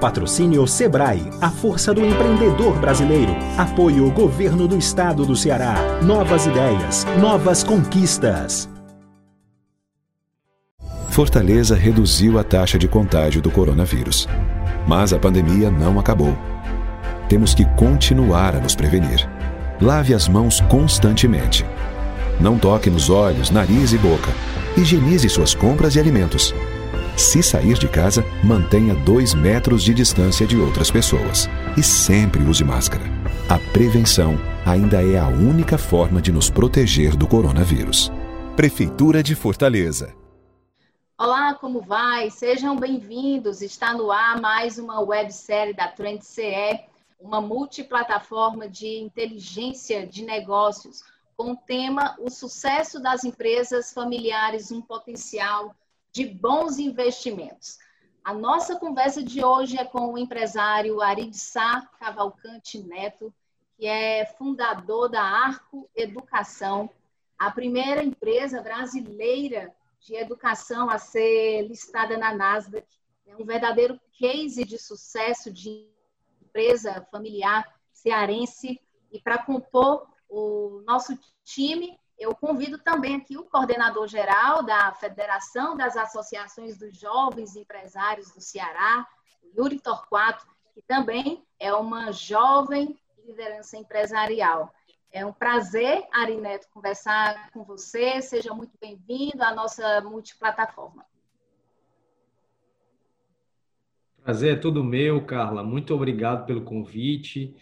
[0.00, 3.36] Patrocínio Sebrae, a força do empreendedor brasileiro.
[3.58, 5.74] Apoio Governo do Estado do Ceará.
[6.02, 8.66] Novas ideias, novas conquistas.
[11.10, 14.26] Fortaleza reduziu a taxa de contágio do coronavírus.
[14.88, 16.34] Mas a pandemia não acabou.
[17.28, 19.28] Temos que continuar a nos prevenir.
[19.82, 21.66] Lave as mãos constantemente.
[22.40, 24.30] Não toque nos olhos, nariz e boca.
[24.78, 26.54] Higienize suas compras e alimentos.
[27.20, 31.46] Se sair de casa, mantenha dois metros de distância de outras pessoas.
[31.76, 33.04] E sempre use máscara.
[33.46, 38.10] A prevenção ainda é a única forma de nos proteger do coronavírus.
[38.56, 40.14] Prefeitura de Fortaleza.
[41.18, 42.30] Olá, como vai?
[42.30, 43.60] Sejam bem-vindos.
[43.60, 46.80] Está no ar mais uma websérie da Trend CE,
[47.20, 51.04] uma multiplataforma de inteligência de negócios,
[51.36, 55.74] com o tema O sucesso das empresas familiares, um potencial
[56.12, 57.78] de bons investimentos.
[58.24, 63.32] A nossa conversa de hoje é com o empresário Arid Sá Cavalcante Neto,
[63.76, 66.90] que é fundador da Arco Educação,
[67.38, 72.86] a primeira empresa brasileira de educação a ser listada na Nasdaq.
[73.26, 75.88] É um verdadeiro case de sucesso de
[76.42, 78.80] empresa familiar cearense.
[79.12, 85.74] E para compor o nosso time, eu convido também aqui o coordenador geral da Federação
[85.74, 89.08] das Associações dos Jovens Empresários do Ceará,
[89.56, 94.70] Yuri Torquato, que também é uma jovem liderança empresarial.
[95.10, 98.20] É um prazer, Ari Neto, conversar com você.
[98.20, 101.06] Seja muito bem-vindo à nossa multiplataforma.
[104.22, 105.64] Prazer é todo meu, Carla.
[105.64, 107.56] Muito obrigado pelo convite.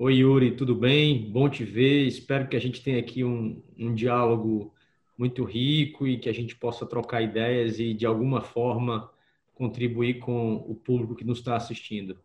[0.00, 1.28] Oi, Yuri, tudo bem?
[1.28, 2.06] Bom te ver.
[2.06, 4.72] Espero que a gente tenha aqui um, um diálogo
[5.18, 9.10] muito rico e que a gente possa trocar ideias e, de alguma forma,
[9.56, 12.16] contribuir com o público que nos está assistindo.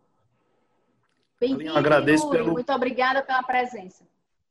[1.42, 2.38] Bem-vindo, agradeço Yuri.
[2.38, 2.54] Pelo...
[2.54, 4.04] Muito obrigada pela presença.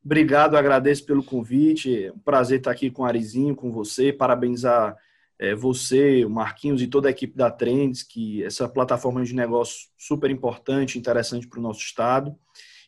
[0.04, 2.06] Obrigado, agradeço pelo convite.
[2.06, 4.12] É um prazer estar aqui com o Arizinho, com você.
[4.12, 4.96] Parabenizar
[5.38, 9.90] é, você, o Marquinhos e toda a equipe da Trends, que essa plataforma de negócio
[9.96, 12.36] super importante, interessante para o nosso estado.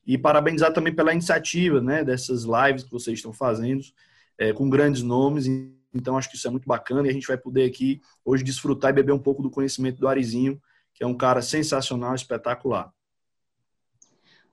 [0.06, 3.82] E parabenizar também pela iniciativa né, dessas lives que vocês estão fazendo,
[4.38, 5.46] é, com grandes nomes.
[5.94, 8.90] Então, acho que isso é muito bacana e a gente vai poder aqui hoje desfrutar
[8.90, 10.60] e beber um pouco do conhecimento do Arizinho,
[10.92, 12.92] que é um cara sensacional, espetacular.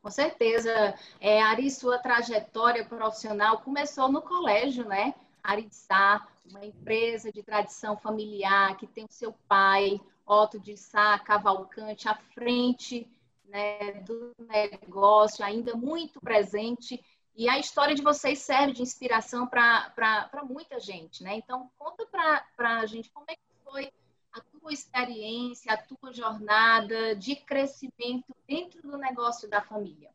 [0.01, 0.95] Com certeza.
[1.19, 5.13] É, Ari, sua trajetória profissional começou no colégio, né?
[5.43, 10.77] Ari de Sá, uma empresa de tradição familiar que tem o seu pai, Otto de
[10.77, 13.07] Sá Cavalcante, à frente
[13.51, 17.03] né, do negócio, ainda muito presente.
[17.35, 21.35] E a história de vocês serve de inspiração para muita gente, né?
[21.35, 23.91] Então, conta para a gente como é que foi
[24.33, 30.09] a tua experiência, a tua jornada de crescimento dentro do negócio da família.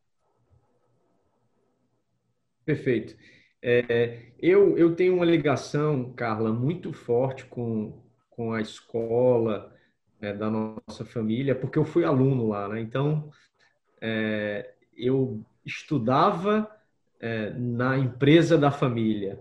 [2.64, 3.16] Perfeito.
[3.62, 9.74] É, eu, eu tenho uma ligação, Carla, muito forte com, com a escola,
[10.20, 12.80] é, da nossa família, porque eu fui aluno lá, né?
[12.80, 13.30] Então,
[14.00, 16.70] é, eu estudava
[17.20, 19.40] é, na empresa da família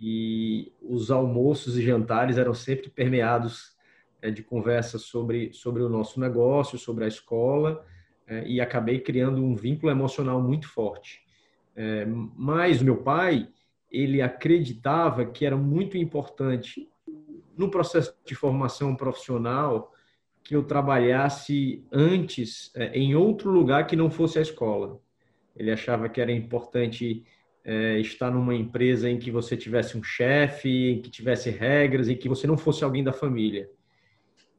[0.00, 3.76] e os almoços e jantares eram sempre permeados
[4.22, 7.84] é, de conversas sobre, sobre o nosso negócio, sobre a escola,
[8.26, 11.22] é, e acabei criando um vínculo emocional muito forte.
[11.74, 13.48] É, mas meu pai,
[13.90, 16.89] ele acreditava que era muito importante
[17.60, 19.92] no processo de formação profissional
[20.42, 24.98] que eu trabalhasse antes é, em outro lugar que não fosse a escola.
[25.54, 27.22] Ele achava que era importante
[27.62, 32.16] é, estar numa empresa em que você tivesse um chefe, em que tivesse regras, e
[32.16, 33.68] que você não fosse alguém da família.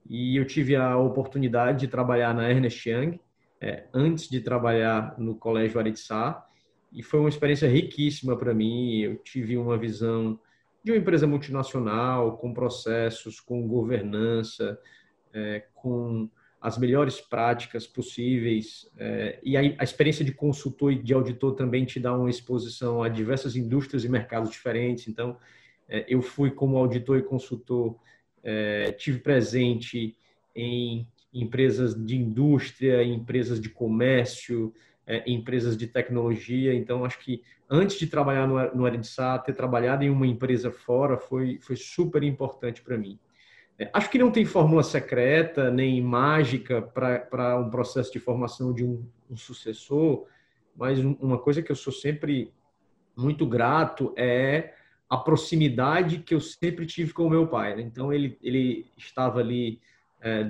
[0.07, 3.19] E eu tive a oportunidade de trabalhar na Ernest Young,
[3.59, 6.45] é, antes de trabalhar no Colégio Aritsá,
[6.93, 8.99] e foi uma experiência riquíssima para mim.
[8.99, 10.39] Eu tive uma visão
[10.83, 14.79] de uma empresa multinacional, com processos, com governança,
[15.33, 16.29] é, com
[16.61, 18.89] as melhores práticas possíveis.
[18.97, 23.01] É, e a, a, experiência de consultor e de auditor também te dá uma exposição
[23.01, 25.07] a diversas indústrias e mercados diferentes.
[25.07, 25.37] Então,
[25.89, 27.97] é, eu fui como auditor e consultor,
[28.43, 30.15] é, tive presente
[30.55, 34.73] em empresas de indústria, empresas de comércio,
[35.11, 36.73] é, empresas de tecnologia.
[36.73, 41.59] Então, acho que antes de trabalhar no, no ter trabalhado em uma empresa fora foi,
[41.59, 43.19] foi super importante para mim.
[43.77, 48.85] É, acho que não tem fórmula secreta nem mágica para um processo de formação de
[48.85, 50.25] um, um sucessor,
[50.73, 52.53] mas uma coisa que eu sou sempre
[53.13, 54.73] muito grato é
[55.09, 57.75] a proximidade que eu sempre tive com o meu pai.
[57.75, 57.81] Né?
[57.81, 59.81] Então, ele, ele estava ali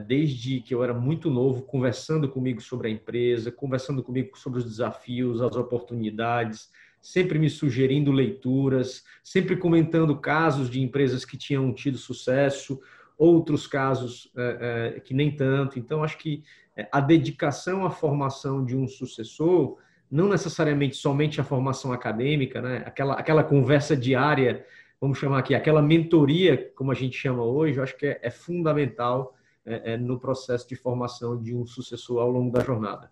[0.06, 4.66] desde que eu era muito novo, conversando comigo sobre a empresa, conversando comigo sobre os
[4.66, 6.70] desafios, as oportunidades,
[7.00, 12.82] sempre me sugerindo leituras, sempre comentando casos de empresas que tinham tido sucesso,
[13.18, 15.80] outros casos é, é, que nem tanto.
[15.80, 16.44] Então, acho que
[16.92, 19.78] a dedicação à formação de um sucessor,
[20.10, 22.84] não necessariamente somente a formação acadêmica, né?
[22.86, 24.66] aquela, aquela conversa diária,
[25.00, 28.30] vamos chamar aqui, aquela mentoria, como a gente chama hoje, eu acho que é, é
[28.30, 29.36] fundamental
[29.66, 33.12] é, é, no processo de formação de um sucessor ao longo da jornada.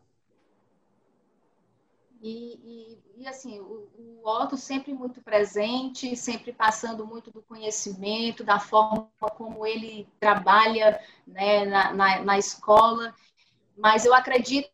[2.21, 8.45] E, e e assim, o, o Otto sempre muito presente, sempre passando muito do conhecimento,
[8.45, 13.13] da forma como ele trabalha né, na, na, na escola,
[13.77, 14.71] mas eu acredito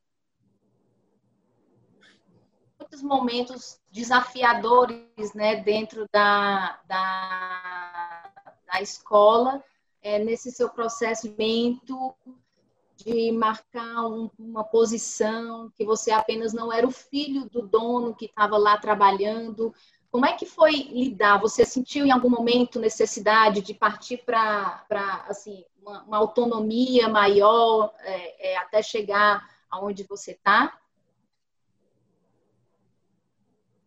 [2.80, 8.32] muitos momentos desafiadores né, dentro da, da,
[8.72, 9.64] da escola,
[10.06, 11.36] é, nesse seu processo
[12.96, 18.26] de marcar um, uma posição, que você apenas não era o filho do dono que
[18.26, 19.74] estava lá trabalhando.
[20.12, 21.40] Como é que foi lidar?
[21.40, 24.86] Você sentiu em algum momento necessidade de partir para
[25.28, 30.80] assim, uma, uma, autonomia maior é, é, até chegar aonde você está?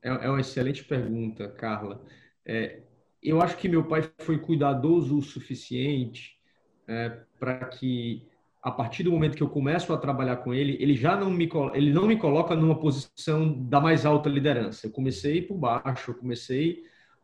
[0.02, 2.04] É, é, uma excelente pergunta, Carla.
[2.44, 2.87] É,
[3.22, 6.38] eu acho que meu pai foi cuidadoso o suficiente
[6.86, 8.26] é, para que
[8.62, 11.48] a partir do momento que eu começo a trabalhar com ele, ele já não me
[11.74, 14.86] ele não me coloca numa posição da mais alta liderança.
[14.86, 16.82] Eu comecei por baixo, eu comecei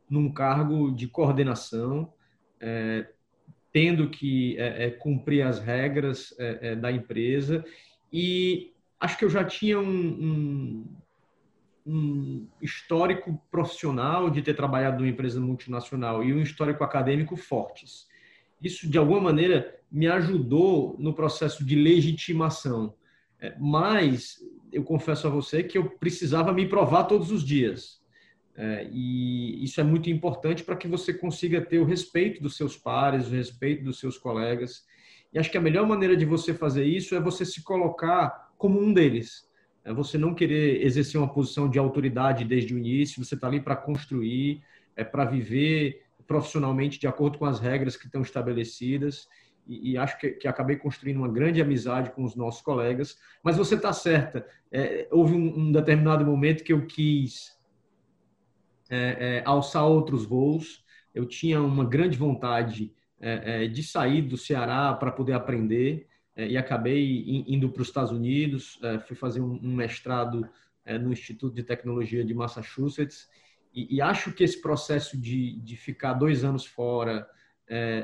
[0.08, 2.12] num cargo de coordenação,
[2.60, 3.06] é,
[3.72, 7.64] tendo que é, é, cumprir as regras é, é, da empresa
[8.12, 10.96] e acho que eu já tinha um, um,
[11.86, 18.06] um histórico profissional de ter trabalhado numa empresa multinacional e um histórico acadêmico fortes.
[18.62, 22.94] Isso, de alguma maneira, me ajudou no processo de legitimação.
[23.38, 24.38] É, mas
[24.72, 28.02] eu confesso a você que eu precisava me provar todos os dias.
[28.56, 32.76] É, e isso é muito importante para que você consiga ter o respeito dos seus
[32.76, 34.84] pares, o respeito dos seus colegas.
[35.32, 38.80] E acho que a melhor maneira de você fazer isso é você se colocar como
[38.80, 39.46] um deles.
[39.84, 43.60] É você não querer exercer uma posição de autoridade desde o início, você está ali
[43.60, 44.62] para construir,
[44.96, 49.28] é para viver profissionalmente de acordo com as regras que estão estabelecidas.
[49.66, 53.18] E, e acho que, que, acabei construindo uma grande amizade com os nossos colegas.
[53.42, 57.58] Mas você está certa, é, houve um, um, determinado momento que eu quis
[58.90, 60.84] é, é, alçar outros voos,
[61.14, 66.56] eu tinha uma grande vontade é, é, de sair do Ceará para poder aprender e
[66.56, 70.48] acabei indo para os Estados Unidos, fui fazer um, mestrado
[71.00, 73.28] no Instituto de Tecnologia de Massachusetts
[73.72, 77.28] e, acho que esse processo de, de ficar dois anos fora,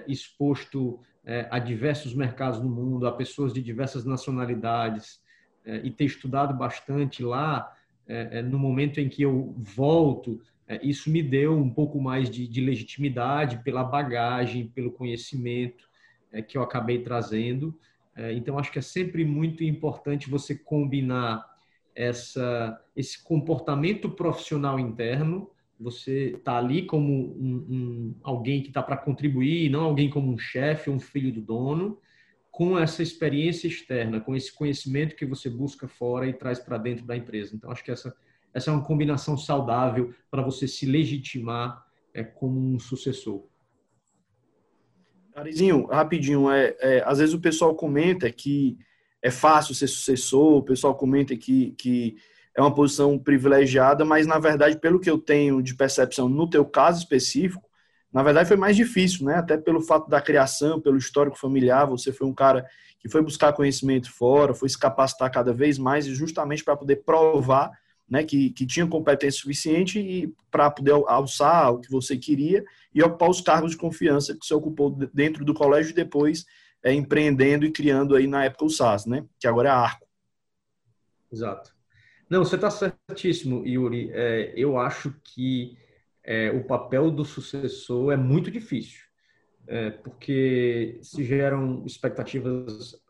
[0.06, 5.20] exposto é, a diversos mercados no mundo, a pessoas de diversas nacionalidades,
[5.64, 7.72] é, e ter estudado bastante lá,
[8.06, 12.30] é, é no momento em que eu volto, é, isso me deu um pouco mais
[12.30, 15.88] de, de, legitimidade pela bagagem, pelo conhecimento
[16.32, 17.78] é, que eu acabei trazendo.
[18.32, 21.48] Então, acho que é sempre muito importante você combinar
[21.94, 25.50] essa, esse comportamento profissional interno
[25.80, 30.36] você está ali como um, um, alguém que está para contribuir, não alguém como um
[30.36, 31.98] chefe, um filho do dono,
[32.50, 37.06] com essa experiência externa, com esse conhecimento que você busca fora e traz para dentro
[37.06, 37.56] da empresa.
[37.56, 38.14] Então, acho que essa,
[38.52, 43.46] essa é uma combinação saudável para você se legitimar é, como um sucessor.
[45.40, 48.78] Arizinho, rapidinho, é, é, às vezes o pessoal comenta que
[49.22, 52.16] é fácil ser sucessor, o pessoal comenta que, que
[52.54, 56.64] é uma posição privilegiada, mas na verdade, pelo que eu tenho de percepção no teu
[56.64, 57.68] caso específico,
[58.12, 59.36] na verdade foi mais difícil, né?
[59.36, 62.66] Até pelo fato da criação, pelo histórico familiar, você foi um cara
[62.98, 66.96] que foi buscar conhecimento fora, foi se capacitar cada vez mais e justamente para poder
[66.96, 67.70] provar,
[68.10, 73.30] né, que, que tinha competência suficiente para poder alçar o que você queria e ocupar
[73.30, 76.44] os cargos de confiança que você ocupou dentro do colégio e depois
[76.82, 79.24] é, empreendendo e criando aí na época o SAS, né?
[79.38, 80.06] Que agora é a Arco.
[81.32, 81.72] Exato.
[82.28, 84.10] Não, você está certíssimo, Yuri.
[84.12, 85.76] É, eu acho que
[86.24, 89.00] é, o papel do sucessor é muito difícil,
[89.66, 93.00] é, porque se geram expectativas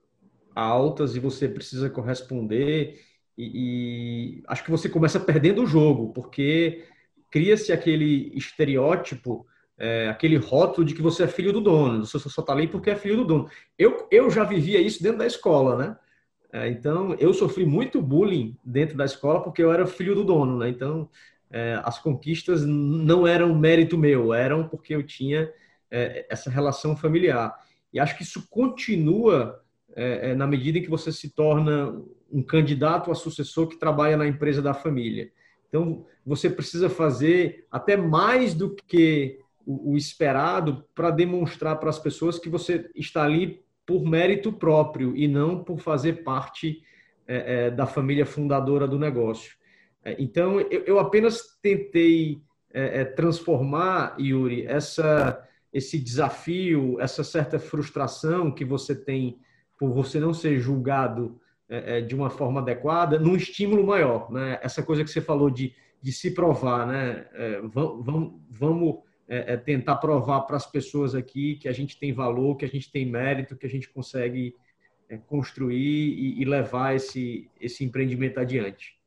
[0.54, 3.00] altas e você precisa corresponder,
[3.40, 6.84] e, e acho que você começa perdendo o jogo, porque
[7.30, 9.46] cria-se aquele estereótipo,
[9.78, 12.90] é, aquele rótulo de que você é filho do dono, você só está ali porque
[12.90, 13.50] é filho do dono.
[13.78, 15.96] Eu, eu já vivia isso dentro da escola, né?
[16.52, 20.58] É, então, eu sofri muito bullying dentro da escola porque eu era filho do dono,
[20.58, 20.68] né?
[20.68, 21.08] Então,
[21.50, 25.50] é, as conquistas não eram mérito meu, eram porque eu tinha
[25.90, 27.56] é, essa relação familiar.
[27.92, 29.60] E acho que isso continua
[30.00, 31.94] é, é, na medida em que você se torna
[32.32, 35.30] um candidato a sucessor que trabalha na empresa da família.
[35.68, 41.98] Então, você precisa fazer até mais do que o, o esperado para demonstrar para as
[41.98, 46.82] pessoas que você está ali por mérito próprio e não por fazer parte
[47.28, 49.52] é, é, da família fundadora do negócio.
[50.02, 52.40] É, então, eu, eu, apenas tentei
[52.72, 59.38] é, transformar, Yuri, essa, esse desafio, essa certa frustração que você tem
[59.80, 64.30] por você não ser julgado é, de uma forma adequada, num estímulo maior.
[64.30, 64.58] Né?
[64.62, 67.26] Essa coisa que você falou de, de se provar, né?
[67.72, 72.56] vamos, vamos é, é tentar provar para as pessoas aqui que a gente tem valor,
[72.56, 74.54] que a gente tem mérito, que a gente consegue
[75.08, 78.98] é, construir e, e, levar esse, esse empreendimento adiante.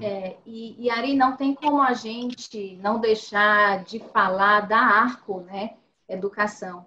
[0.00, 5.40] É, e, e Ari, não tem como a gente não deixar de falar da ARCO,
[5.40, 5.76] né?
[6.08, 6.86] Educação.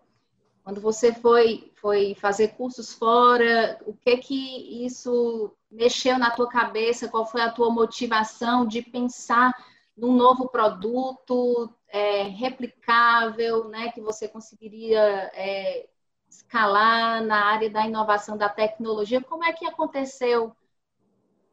[0.63, 7.09] Quando você foi, foi fazer cursos fora, o que que isso mexeu na tua cabeça?
[7.09, 9.53] Qual foi a tua motivação de pensar
[9.95, 15.87] num novo produto é, replicável, né, que você conseguiria é,
[16.29, 19.21] escalar na área da inovação da tecnologia.
[19.21, 20.55] Como é que aconteceu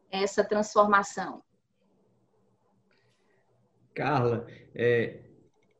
[0.09, 1.43] essa transformação?
[3.93, 5.21] Carla, é,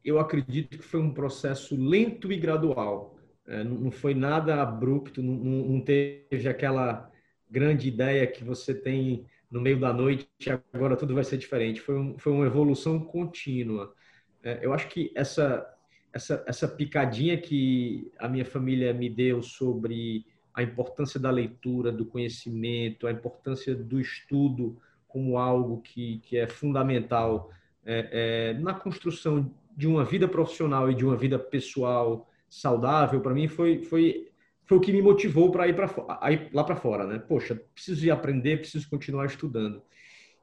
[0.04, 3.16] eu acredito que foi um processo lento e gradual.
[3.52, 7.12] É, não foi nada abrupto, não, não teve aquela
[7.50, 10.26] grande ideia que você tem no meio da noite,
[10.72, 11.82] agora tudo vai ser diferente.
[11.82, 13.94] Foi, um, foi uma evolução contínua.
[14.42, 15.70] É, eu acho que essa,
[16.14, 22.06] essa, essa picadinha que a minha família me deu sobre a importância da leitura, do
[22.06, 24.78] conhecimento, a importância do estudo
[25.10, 27.52] como algo que, que é fundamental
[27.86, 33.34] é, é, na construção de uma vida profissional e de uma vida pessoal saudável, para
[33.34, 34.28] mim foi, foi
[34.72, 37.20] foi o que me motivou para ir, ir lá para fora, né?
[37.20, 39.82] Poxa, preciso ir aprender, preciso continuar estudando.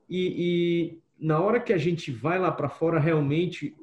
[0.06, 3.74] E, e na hora que a gente vai lá para fora, realmente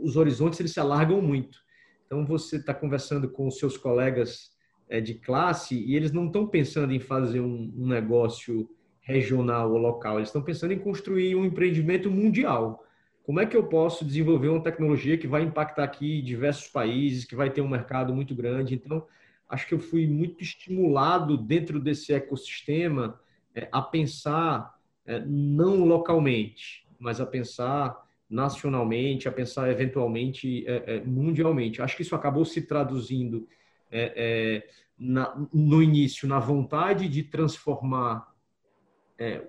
[0.00, 1.58] os horizontes eles se alargam muito.
[2.06, 4.52] Então você está conversando com os seus colegas
[4.88, 8.70] é, de classe e eles não estão pensando em fazer um, um negócio
[9.02, 12.84] regional ou local, eles estão pensando em construir um empreendimento mundial.
[13.22, 17.36] Como é que eu posso desenvolver uma tecnologia que vai impactar aqui diversos países, que
[17.36, 18.74] vai ter um mercado muito grande?
[18.74, 19.06] Então,
[19.48, 23.20] acho que eu fui muito estimulado dentro desse ecossistema
[23.54, 24.74] é, a pensar
[25.04, 31.82] é, não localmente, mas a pensar nacionalmente, a pensar eventualmente é, é mundialmente.
[31.82, 33.46] Acho que isso acabou se traduzindo
[33.90, 38.30] é, é, na, no início na vontade de transformar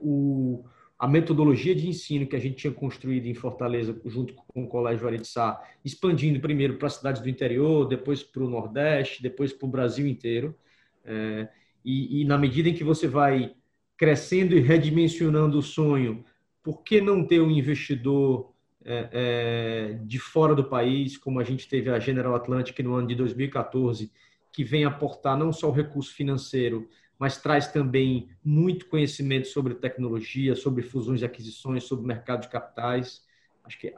[0.02, 0.66] o
[1.02, 5.08] a metodologia de ensino que a gente tinha construído em Fortaleza, junto com o Colégio
[5.08, 9.72] Aritsá, expandindo primeiro para as cidades do interior, depois para o Nordeste, depois para o
[9.72, 10.56] Brasil inteiro.
[11.04, 11.50] É,
[11.84, 13.56] e, e, na medida em que você vai
[13.98, 16.24] crescendo e redimensionando o sonho,
[16.62, 18.54] por que não ter um investidor
[18.86, 23.08] é, é, de fora do país, como a gente teve a General Atlantic no ano
[23.08, 24.12] de 2014,
[24.52, 26.88] que vem aportar não só o recurso financeiro,
[27.22, 33.24] mas traz também muito conhecimento sobre tecnologia, sobre fusões e aquisições, sobre mercado de capitais.
[33.64, 33.94] Acho que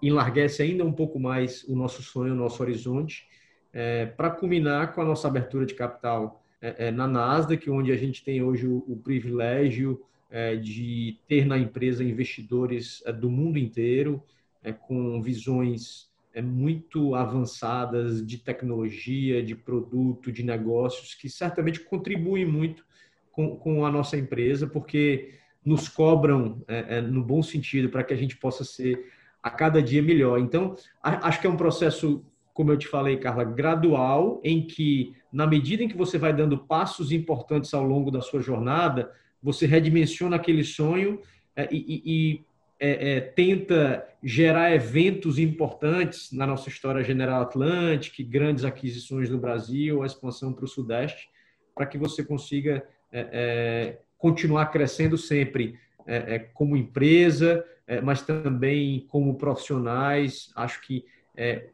[0.00, 3.26] enlarguece ainda um pouco mais o nosso sonho, o nosso horizonte,
[3.72, 7.96] é, para culminar com a nossa abertura de capital é, é, na Nasdaq, onde a
[7.96, 10.00] gente tem hoje o, o privilégio
[10.30, 14.22] é, de ter na empresa investidores é, do mundo inteiro,
[14.62, 16.08] é, com visões
[16.40, 22.84] muito avançadas de tecnologia, de produto, de negócios, que certamente contribuem muito
[23.32, 25.34] com, com a nossa empresa, porque
[25.64, 29.10] nos cobram, é, é, no bom sentido, para que a gente possa ser
[29.42, 30.38] a cada dia melhor.
[30.38, 35.46] Então, acho que é um processo, como eu te falei, Carla, gradual, em que, na
[35.46, 39.10] medida em que você vai dando passos importantes ao longo da sua jornada,
[39.42, 41.20] você redimensiona aquele sonho
[41.56, 42.44] é, e, e
[42.80, 50.02] é, é, tenta gerar eventos importantes na nossa história General Atlantic, grandes aquisições no Brasil,
[50.02, 51.28] a expansão para o Sudeste,
[51.74, 52.82] para que você consiga
[53.12, 57.64] é, é continuar crescendo sempre é, é, como empresa,
[58.04, 60.52] mas também como profissionais.
[60.54, 61.04] Acho que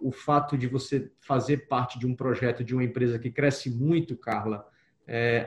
[0.00, 4.16] o fato de você fazer parte de um projeto de uma empresa que cresce muito,
[4.16, 4.66] Carla,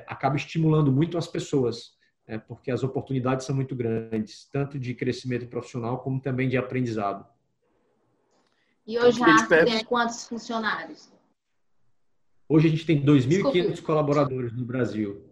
[0.06, 1.98] acaba estimulando muito as pessoas
[2.30, 7.26] é, porque as oportunidades são muito grandes, tanto de crescimento profissional como também de aprendizado.
[8.86, 11.12] E hoje a ARC tem quantos funcionários?
[12.48, 15.26] Hoje a gente tem 2.500 colaboradores no Brasil.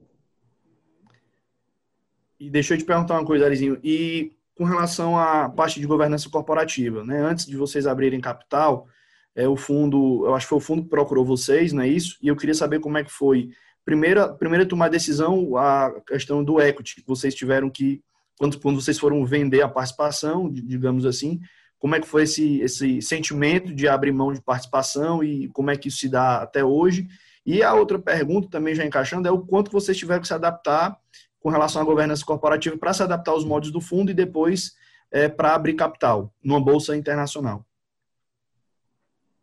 [2.39, 3.79] E deixa eu te perguntar uma coisa, Arizinho.
[3.83, 7.21] E com relação à parte de governança corporativa, né?
[7.21, 8.87] Antes de vocês abrirem capital,
[9.35, 12.17] é, o fundo, eu acho que foi o fundo que procurou vocês, não é isso?
[12.23, 13.51] E eu queria saber como é que foi.
[13.87, 18.03] Primeira, primeira tomar decisão, a questão do equity, vocês tiveram que,
[18.37, 21.39] quando, quando vocês foram vender a participação, digamos assim,
[21.79, 25.77] como é que foi esse, esse sentimento de abrir mão de participação e como é
[25.77, 27.07] que isso se dá até hoje?
[27.45, 30.99] E a outra pergunta, também já encaixando, é o quanto vocês tiveram que se adaptar
[31.39, 34.73] com relação à governança corporativa para se adaptar aos moldes do fundo e depois
[35.09, 37.65] é, para abrir capital numa bolsa internacional.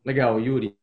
[0.05, 0.77] Legal, Yuri.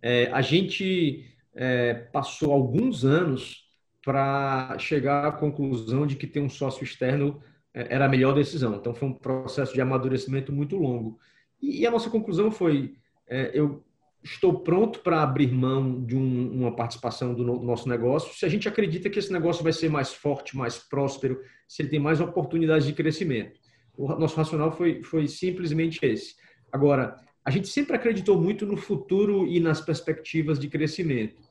[0.00, 3.64] É, a gente é, passou alguns anos
[4.04, 7.42] para chegar à conclusão de que ter um sócio externo
[7.74, 8.76] é, era a melhor decisão.
[8.76, 11.18] Então, foi um processo de amadurecimento muito longo.
[11.60, 12.94] E, a nossa conclusão foi:
[13.28, 13.84] é, eu
[14.22, 18.44] estou pronto para abrir mão de um, uma participação do, no, do nosso negócio se
[18.44, 22.00] a gente acredita que esse negócio vai ser mais forte, mais próspero, se ele tem
[22.00, 23.58] mais oportunidades de crescimento.
[23.96, 26.36] O nosso racional foi, foi simplesmente esse.
[26.70, 31.47] Agora, a gente sempre acreditou muito no futuro e nas perspectivas de crescimento.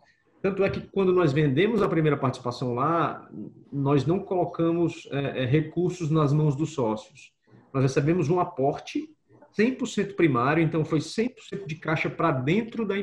[0.48, 3.30] Tanto é que quando nós vendemos a primeira participação lá,
[3.70, 7.34] nós não colocamos é, é recursos nas mãos dos sócios.
[7.74, 9.14] Nós recebemos um aporte
[9.60, 12.96] 100% primário, então foi 100% de caixa para dentro da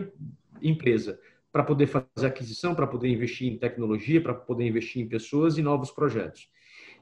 [0.62, 1.20] empresa,
[1.52, 5.62] para poder fazer aquisição, para poder investir em tecnologia, para poder investir em pessoas e
[5.62, 6.48] novos projetos.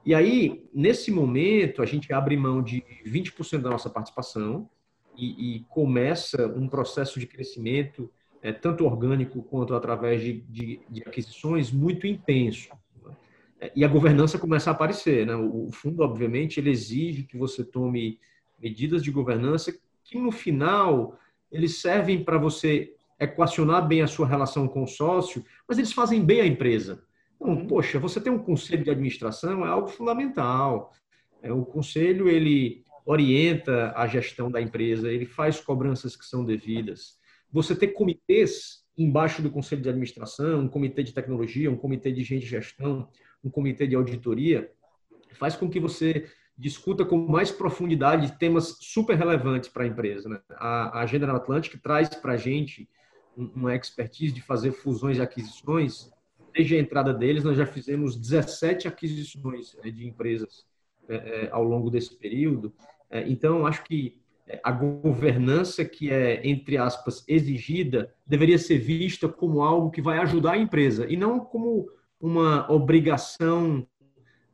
[0.04, 4.68] E aí, nesse momento, a gente abre mão de 20% da nossa participação,
[5.16, 8.11] e, e começa um processo de crescimento,
[8.42, 12.70] é, tanto orgânico quanto através de, de, de aquisições, muito intenso.
[13.61, 13.70] Né?
[13.76, 15.25] E a governança começa a aparecer.
[15.25, 15.37] Né?
[15.37, 18.18] O fundo, obviamente, ele exige que você tome
[18.61, 19.72] medidas de governança
[20.04, 21.16] que, no final,
[21.50, 26.25] eles servem para você equacionar bem a sua relação com o sócio, mas eles fazem
[26.25, 27.04] bem a empresa.
[27.37, 27.66] Então, uhum.
[27.66, 30.92] poxa, você tem um conselho de administração, é algo fundamental.
[31.40, 37.21] É, o conselho, ele orienta a gestão da empresa, ele faz cobranças que são devidas.
[37.52, 42.23] Você ter comitês embaixo do conselho de administração, um comitê de tecnologia, um comitê de
[42.23, 43.08] gente de gestão,
[43.43, 44.71] um comitê de auditoria,
[45.32, 50.28] faz com que você discuta com mais profundidade temas super relevantes para a empresa.
[50.28, 50.41] Né?
[50.50, 52.88] A, a General Atlantic traz para a gente
[53.36, 56.10] uma expertise de fazer fusões e aquisições.
[56.52, 60.67] Desde a entrada deles, nós já fizemos 17 aquisições né, de empresas
[61.08, 62.75] é, é, ao longo desse período.
[63.10, 64.22] É, então, acho que
[64.63, 70.52] a governança que é, entre aspas, exigida, deveria ser vista como algo que vai ajudar
[70.52, 71.89] a empresa e não como
[72.21, 73.87] uma obrigação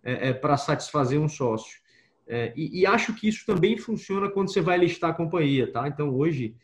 [0.02, 1.78] é, é, para satisfazer um sócio.
[2.26, 5.88] É, e, e, acho que isso também funciona quando você vai listar a companhia, tá?
[5.88, 6.54] Então, hoje,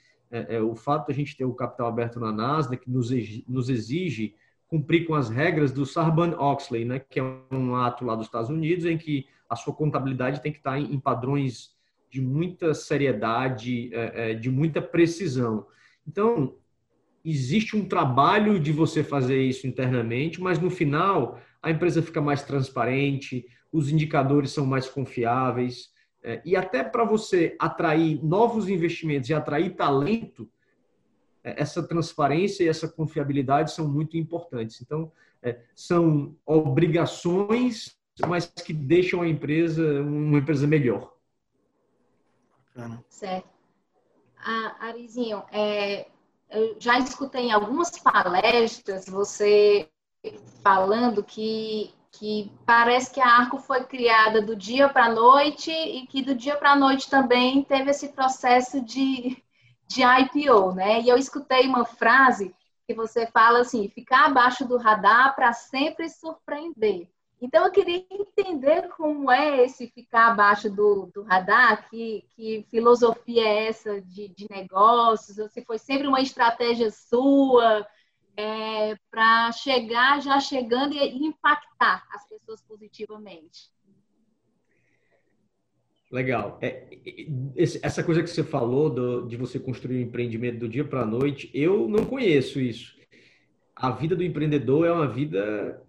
[0.68, 3.10] o fato de a gente ter o capital aberto na Nasdaq nos,
[3.46, 4.34] nos exige
[4.66, 6.98] cumprir com as regras do Sarbanes-Oxley, né?
[6.98, 10.58] Que é um ato lá dos Estados Unidos em que a sua contabilidade tem que
[10.58, 11.70] estar em, padrões
[12.14, 15.66] de muita seriedade, é, é, de muita precisão.
[16.06, 16.54] Então,
[17.24, 22.44] existe um trabalho de você fazer isso internamente, mas no final a empresa fica mais
[22.44, 25.90] transparente, os indicadores são mais confiáveis,
[26.22, 30.48] é, e até para você atrair novos investimentos e atrair talento,
[31.42, 34.80] essa transparência e essa confiabilidade são muito importantes.
[34.80, 35.10] Então,
[35.74, 37.98] são obrigações
[38.28, 41.13] mas que deixam a empresa uma empresa melhor.
[43.08, 43.48] Certo.
[44.38, 46.06] Ah, Arizinho, é,
[46.50, 49.88] eu já escutei em algumas palestras você
[50.62, 56.06] falando que, que parece que a Arco foi criada do dia para a noite e
[56.06, 59.42] que do dia para a noite também teve esse processo de,
[59.88, 61.00] de IPO, né?
[61.00, 62.54] E eu escutei uma frase
[62.86, 67.08] que você fala assim, ficar abaixo do radar para sempre surpreender.
[67.40, 73.42] Então, eu queria entender como é esse ficar abaixo do, do radar, que, que filosofia
[73.42, 77.86] é essa de, de negócios, se foi sempre uma estratégia sua
[78.36, 83.72] é, para chegar já chegando e impactar as pessoas positivamente.
[86.10, 86.58] Legal.
[86.62, 86.88] É,
[87.56, 91.06] essa coisa que você falou do, de você construir um empreendimento do dia para a
[91.06, 92.94] noite, eu não conheço isso.
[93.74, 95.83] A vida do empreendedor é uma vida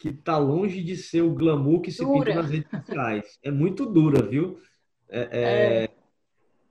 [0.00, 2.24] que está longe de ser o glamour que se dura.
[2.24, 3.38] pinta nas redes sociais.
[3.42, 4.58] É muito dura, viu?
[5.10, 5.88] É, é, é.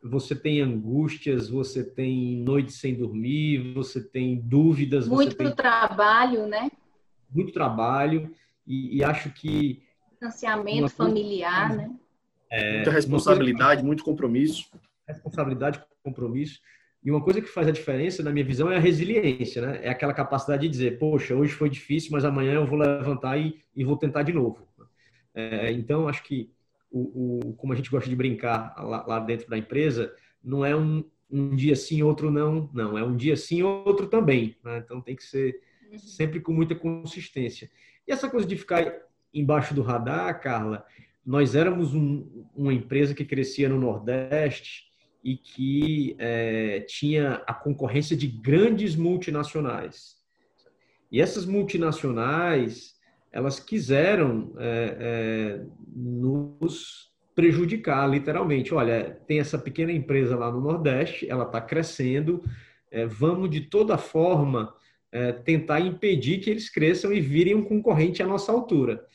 [0.01, 5.07] Você tem angústias, você tem noites sem dormir, você tem dúvidas.
[5.07, 5.53] Muito tem...
[5.53, 6.71] trabalho, né?
[7.29, 8.33] Muito trabalho.
[8.65, 9.83] E, e acho que.
[10.17, 11.91] Financiamento familiar, né?
[12.49, 13.85] É, Muita responsabilidade, coisa...
[13.85, 14.71] muito compromisso.
[15.07, 16.59] Responsabilidade, compromisso.
[17.03, 19.79] E uma coisa que faz a diferença, na minha visão, é a resiliência, né?
[19.83, 23.57] É aquela capacidade de dizer, poxa, hoje foi difícil, mas amanhã eu vou levantar e,
[23.73, 24.67] e vou tentar de novo.
[25.33, 26.51] É, então, acho que,
[26.91, 30.75] o, o, como a gente gosta de brincar lá, lá, dentro da empresa, não é
[30.75, 32.69] um, um dia sim, outro não.
[32.73, 34.57] Não, é um dia sim, outro também.
[34.61, 34.79] Né?
[34.79, 35.97] Então tem que ser uhum.
[35.97, 37.71] sempre com muita consistência.
[38.05, 38.91] E essa coisa de ficar
[39.33, 40.85] embaixo do radar, Carla,
[41.25, 44.88] nós éramos um, uma empresa que crescia no Nordeste
[45.23, 50.15] e que é, tinha a concorrência de grandes multinacionais.
[51.11, 52.95] E essas multinacionais,
[53.31, 58.73] elas quiseram é, é, nos prejudicar, literalmente.
[58.73, 62.43] Olha, tem essa pequena empresa lá no Nordeste, ela está crescendo,
[62.91, 64.73] é, vamos de toda forma
[65.11, 69.05] é, tentar impedir que eles cresçam e virem um concorrente à nossa altura.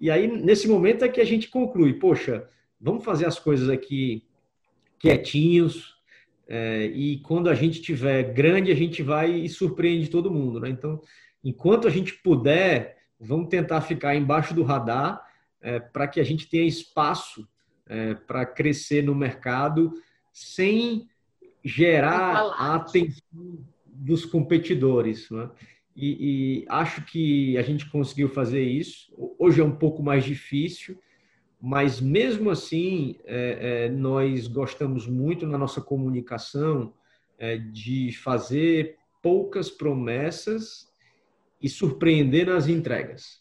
[0.00, 2.48] E aí, nesse momento, é que a gente conclui: poxa,
[2.80, 4.24] vamos fazer as coisas aqui
[5.02, 5.96] quietinhos,
[6.46, 10.60] é, e quando a gente tiver grande, a gente vai e surpreende todo mundo.
[10.60, 10.70] Né?
[10.70, 11.00] Então,
[11.42, 15.20] enquanto a gente puder, vamos tentar ficar embaixo do radar
[15.60, 17.48] é, para que a gente tenha espaço
[17.88, 19.92] é, para crescer no mercado
[20.32, 21.08] sem
[21.64, 25.28] gerar a atenção dos competidores.
[25.30, 25.50] Né?
[25.96, 29.12] E, e, acho que a gente conseguiu fazer isso.
[29.38, 30.96] Hoje é um pouco mais difícil,
[31.62, 36.92] mas mesmo assim, é, é, nós gostamos muito na nossa comunicação
[37.38, 40.92] é, de fazer poucas promessas
[41.60, 43.40] e surpreender nas entregas.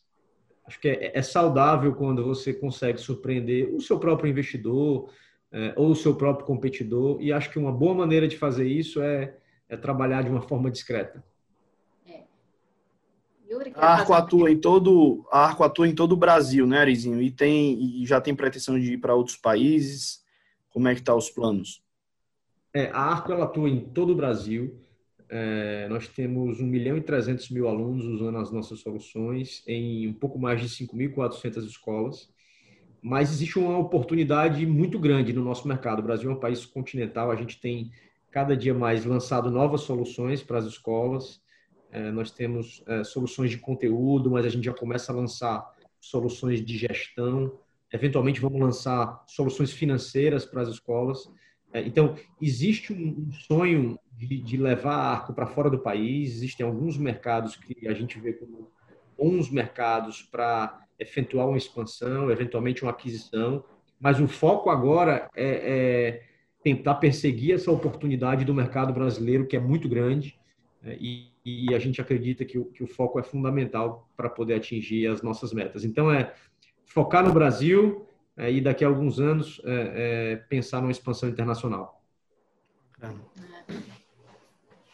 [0.68, 5.12] Acho que é, é saudável quando você consegue surpreender o seu próprio investidor
[5.52, 9.02] é, ou o seu próprio competidor, e acho que uma boa maneira de fazer isso
[9.02, 9.36] é
[9.72, 11.24] é trabalhar de uma forma discreta.
[13.52, 17.22] Yuri, a Arco atua em todo, a Arco atua em todo o Brasil, né, Arizinho?
[17.22, 20.24] E tem e já tem pretensão de ir para outros países.
[20.70, 21.84] Como é que tá os planos?
[22.74, 24.80] É, a Arco ela atua em todo o Brasil.
[25.28, 30.14] É, nós temos 1 milhão e 300 mil alunos usando as nossas soluções em um
[30.14, 32.30] pouco mais de 5.400 escolas.
[33.02, 36.00] Mas existe uma oportunidade muito grande no nosso mercado.
[36.00, 37.92] O Brasil é um país continental, a gente tem
[38.30, 41.41] cada dia mais lançado novas soluções para as escolas.
[41.92, 46.64] É, nós temos é, soluções de conteúdo, mas a gente já começa a lançar soluções
[46.64, 47.54] de gestão.
[47.92, 51.30] Eventualmente, vamos lançar soluções financeiras para as escolas.
[51.74, 56.36] É, então, existe um, sonho de, de, levar arco para fora do país.
[56.36, 58.72] Existem alguns mercados que a gente vê como
[59.18, 63.64] bons mercados para efetuar uma expansão, eventualmente uma aquisição.
[64.00, 66.24] Mas o foco agora é, é
[66.64, 70.40] tentar perseguir essa oportunidade do mercado brasileiro, que é muito grande,
[70.82, 74.56] né, e, e, a gente acredita que o, que o foco é fundamental para poder
[74.56, 75.84] atingir as nossas metas.
[75.84, 76.34] Então, é
[76.86, 82.02] focar no Brasil é, e daqui a alguns anos é, é, pensar numa expansão internacional.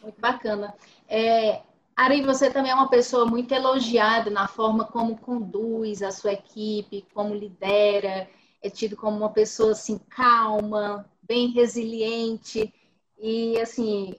[0.02, 0.74] Muito bacana.
[1.06, 1.60] É,
[1.94, 7.04] Ari, você também é uma pessoa muito elogiada na forma como conduz a sua equipe,
[7.12, 8.28] como lidera,
[8.62, 12.72] é tido como uma pessoa assim calma, bem resiliente
[13.18, 14.14] e assim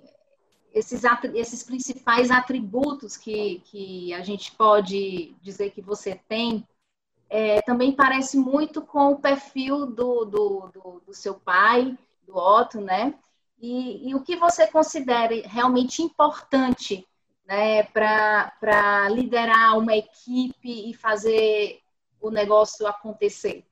[0.79, 1.03] esses,
[1.35, 6.67] esses principais atributos que, que a gente pode dizer que você tem
[7.29, 12.81] é, também parece muito com o perfil do, do, do, do seu pai, do Otto,
[12.81, 13.13] né?
[13.61, 17.05] E, e, o que você considera realmente importante
[17.45, 21.79] né, para liderar uma equipe e fazer
[22.19, 23.65] o negócio acontecer?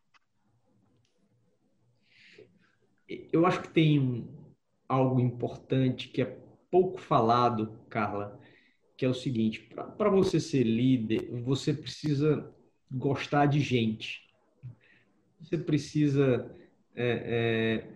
[3.32, 4.28] eu acho que tem
[4.88, 6.38] algo importante que é
[6.72, 8.40] pouco falado, Carla,
[8.96, 12.50] que é o seguinte: para você ser líder, você precisa
[12.92, 14.22] gostar de gente.
[15.40, 16.50] Você precisa
[16.96, 17.88] é, é,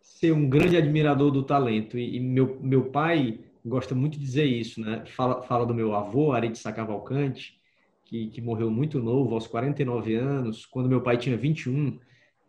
[0.00, 1.98] ser um grande admirador do talento.
[1.98, 5.04] E, e, meu, meu pai gosta muito de dizer isso, né?
[5.06, 7.58] Fala, fala do meu avô, Ari Cavalcante,
[8.04, 11.98] que, que morreu muito novo, aos 49 anos, quando meu pai tinha 21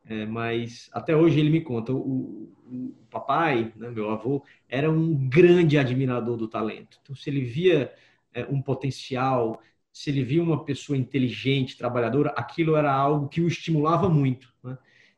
[0.07, 5.13] é, mas até hoje ele me conta, o, o papai, né, meu avô, era um
[5.27, 6.99] grande admirador do talento.
[7.01, 7.91] Então, se ele via
[8.33, 9.59] é, um potencial,
[9.91, 14.53] se ele via uma pessoa inteligente, trabalhadora, aquilo era algo que o estimulava muito.
[14.63, 14.77] Né?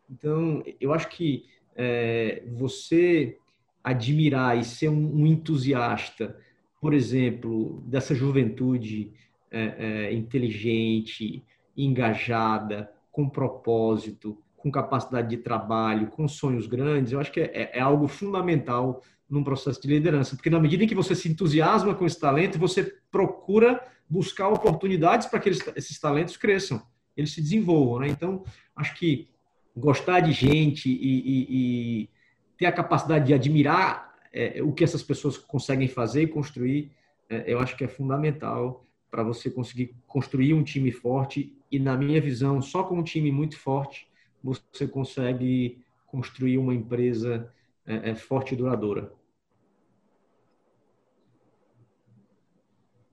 [0.09, 1.45] Então, eu acho que
[1.75, 3.37] é, você
[3.83, 6.39] admirar e ser um, um, entusiasta,
[6.79, 9.11] por exemplo, dessa juventude
[9.51, 11.43] é, é, inteligente,
[11.75, 17.79] engajada, com propósito, com capacidade de trabalho, com sonhos grandes, eu acho que é, é,
[17.79, 22.05] algo fundamental num processo de liderança, porque na medida em que você se entusiasma com
[22.05, 26.81] esse talento, você procura buscar oportunidades para que eles, esses talentos cresçam,
[27.15, 28.07] eles se desenvolvam, né?
[28.07, 28.43] Então,
[28.75, 29.29] acho que
[29.75, 32.09] gostar de gente e, e, e
[32.57, 36.91] ter a capacidade de admirar é, o que essas pessoas conseguem fazer e construir,
[37.29, 41.95] é, eu acho que é fundamental para você conseguir construir um time forte e, na
[41.95, 44.06] minha visão, só com um time muito forte
[44.43, 47.51] você consegue construir uma empresa
[47.85, 49.13] é, é forte e duradoura.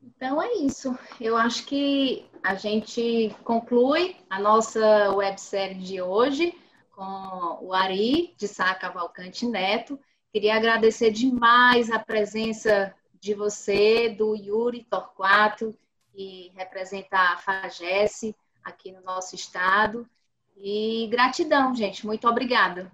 [0.03, 0.97] Então é isso.
[1.21, 6.55] Eu acho que a gente conclui a nossa websérie de hoje
[6.93, 9.99] com o Ari de Sá Cavalcante Neto.
[10.33, 15.77] Queria agradecer demais a presença de você, do Yuri Torquato,
[16.13, 20.09] que representa a FAGES aqui no nosso estado.
[20.57, 22.07] E gratidão, gente.
[22.07, 22.91] Muito obrigada.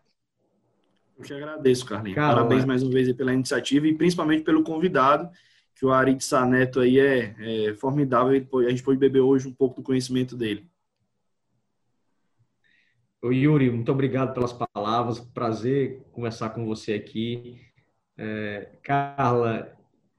[1.18, 2.16] Eu que agradeço, Carlinhos.
[2.16, 5.30] Parabéns mais uma vez pela iniciativa e principalmente pelo convidado
[5.74, 7.34] que o Ari de Saneto aí é,
[7.68, 8.46] é formidável.
[8.66, 10.66] A gente pode beber hoje um pouco do conhecimento dele.
[13.22, 15.20] Oi, Yuri, muito obrigado pelas palavras.
[15.20, 17.60] Prazer conversar com você aqui.
[18.16, 19.74] É, Carla,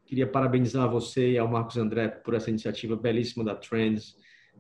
[0.06, 4.16] queria parabenizar você e ao Marcos André por essa iniciativa belíssima da Trends.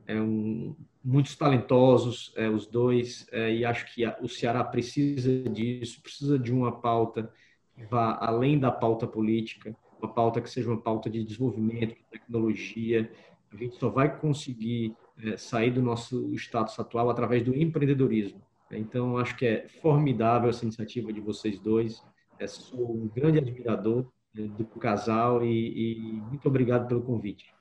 [0.07, 5.43] É um, muitos talentosos, é, os dois, é, e acho que a, o Ceará precisa
[5.49, 7.31] disso, precisa de uma pauta
[7.75, 12.03] que vá além da pauta política uma pauta que seja uma pauta de desenvolvimento, de
[12.09, 13.11] tecnologia.
[13.51, 18.41] A gente só vai conseguir é, sair do nosso status atual através do empreendedorismo.
[18.71, 22.01] Então, acho que é formidável essa iniciativa de vocês dois.
[22.39, 27.53] É, sou um grande admirador é, do casal e, e muito obrigado pelo convite.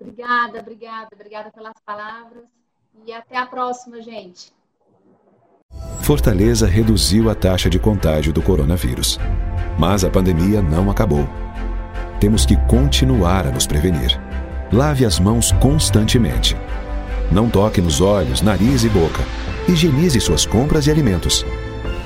[0.00, 2.44] Obrigada, obrigada, obrigada pelas palavras
[3.06, 4.52] e até a próxima, gente.
[6.02, 9.18] Fortaleza reduziu a taxa de contágio do coronavírus.
[9.78, 11.28] Mas a pandemia não acabou.
[12.18, 14.18] Temos que continuar a nos prevenir.
[14.72, 16.56] Lave as mãos constantemente.
[17.30, 19.22] Não toque nos olhos, nariz e boca.
[19.68, 21.44] Higienize suas compras e alimentos.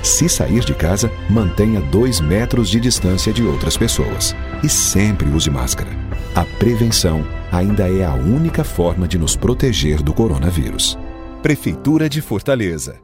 [0.03, 4.35] Se sair de casa, mantenha dois metros de distância de outras pessoas.
[4.61, 6.02] E sempre use máscara.
[6.35, 10.97] A prevenção ainda é a única forma de nos proteger do coronavírus.
[11.41, 12.95] Prefeitura de Fortaleza.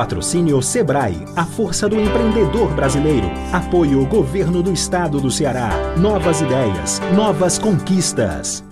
[0.00, 3.30] Patrocínio Sebrae, a força do empreendedor brasileiro.
[3.52, 5.94] Apoio Governo do Estado do Ceará.
[5.98, 8.64] Novas ideias, novas conquistas.